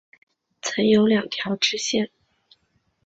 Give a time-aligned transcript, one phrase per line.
[0.63, 2.09] 曾有两条支线。